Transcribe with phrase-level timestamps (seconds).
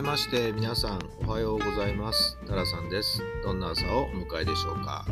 [0.00, 2.38] めまして皆さんおはようございます。
[2.46, 3.22] タラさんです。
[3.42, 5.04] どんな朝をお迎えでしょうか。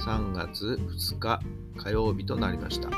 [0.00, 1.40] 3月2日
[1.76, 2.88] 火曜日となりました。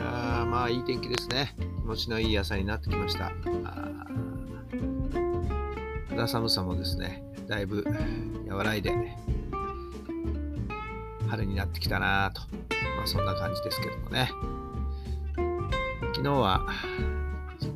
[0.00, 1.54] あまあいい天気ですね。
[1.78, 3.30] 気持ちのいい朝になってきました。
[6.08, 7.84] 肌寒さもですねだいぶ
[8.48, 8.92] 和らいで
[11.28, 12.42] 春になってきたなと。
[12.96, 14.32] まあそんな感じですけどもね。
[16.14, 16.66] 昨日は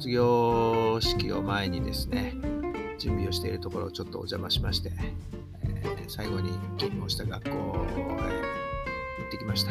[0.04, 2.34] 卒業式を前にですね、
[2.98, 4.92] 準備をしているところをちょっとお邪魔しまして、
[5.62, 7.64] えー、最後に勤務をした学校へ行
[9.26, 9.70] ってきました。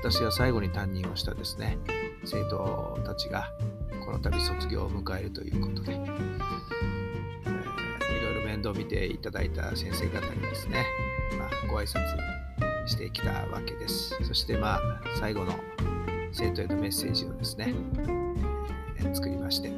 [0.00, 1.78] 私は最後に担任をしたですね、
[2.24, 3.50] 生徒たちが
[4.04, 6.04] この度卒業を迎えるということで、えー、
[8.18, 10.86] いろいろ面倒を見ていただいた先生方にですね、
[11.36, 11.98] まあ、ご挨拶
[12.86, 14.16] してきたわけです。
[14.22, 14.80] そしてまあ
[15.18, 15.54] 最後の
[16.30, 17.74] 生徒へのメッセージをですね、
[19.14, 19.70] 作りまして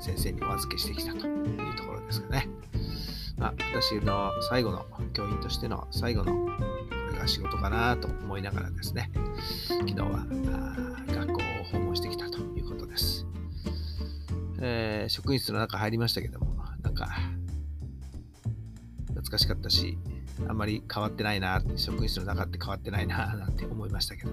[0.00, 2.48] 先生にお預けしてきたというところですかね。
[3.38, 6.50] まあ、私の最後の教員としての最後のこ
[7.12, 9.10] れが仕事かなと思いながらですね
[9.68, 10.26] 昨日は
[11.08, 11.38] 学校を
[11.72, 13.26] 訪問してきたということです。
[14.60, 17.08] えー、職員室の中入りましたけどもなんか
[19.08, 19.98] 懐かしかったし
[20.48, 24.30] あんまり変わってないな職員室の中って変わってないななんて思いましたけど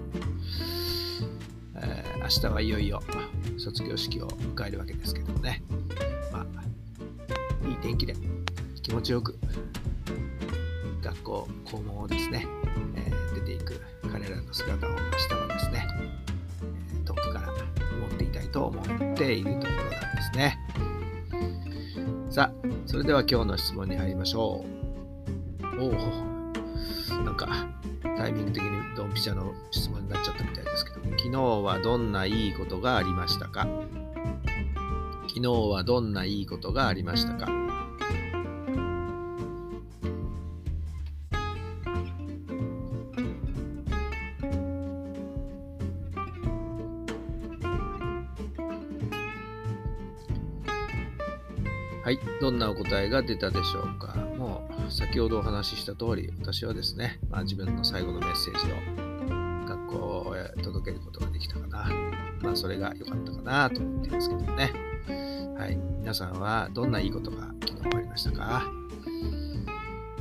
[1.76, 3.02] えー、明日はいよいよ
[3.58, 5.62] 卒業式を迎えるわけですけどもね、
[6.32, 8.14] まあ、いい天気で
[8.82, 9.38] 気持ちよく
[11.02, 12.46] 学校校門をですね、
[12.96, 15.02] えー、出ていく彼らの姿を明日
[15.34, 15.86] はですね、
[17.04, 20.58] 遠くから思っていたいと思っているところなんですね。
[22.30, 24.64] さあ、それでは今日の質問に入りましょ
[25.78, 25.82] う。
[25.82, 25.92] おお、
[27.24, 27.68] なんか
[28.02, 33.66] タイミング的にドンピシャの質問になっちゃったみたいですけど、昨日はどんないいことがありましたか？
[35.28, 37.50] 昨日はどんないいことがありましたか？
[52.02, 54.14] はい、どんなお答えが出たでしょうか？
[54.36, 61.88] もう先ほどお話しした通り、私はですね、まあ、自分の最後のメッセージを学校へ届けることができたかな。
[62.42, 64.72] まあ、それが良かったかなと思ってますけどね。
[65.56, 68.64] はい、皆さんはどんないいことが昨日ありましたか？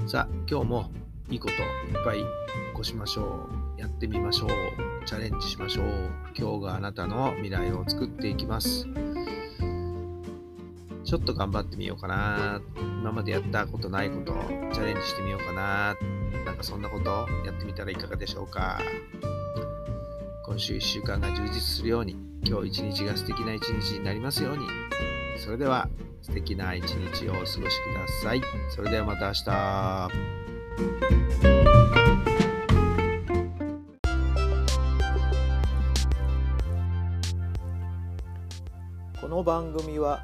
[0.07, 0.91] さあ、今日も
[1.29, 2.25] いいこといっぱい起
[2.73, 3.81] こしましょう。
[3.81, 4.49] やってみましょう。
[5.05, 5.85] チャレンジしましょう。
[6.37, 8.85] 今日があなたの未来を作っていきます。
[11.09, 12.61] ちょっと頑張ってみようかな。
[13.01, 14.31] 今までやったことないこと
[14.71, 15.95] チャレンジしてみようかな。
[16.45, 18.79] なんかそんなことやってみたらいかがでしょうか。
[20.45, 22.15] 今週1週間が充実するように、
[22.45, 24.67] 今日一日が素敵な一日になりますように。
[25.39, 25.89] それでは
[26.21, 27.71] 素敵な一日をお過ごしくだ
[28.21, 28.41] さい。
[28.75, 30.09] それではまた明日。
[39.19, 40.23] この番組は